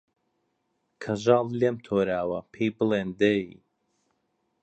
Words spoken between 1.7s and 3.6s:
تۆراوە پێی بڵێن دەی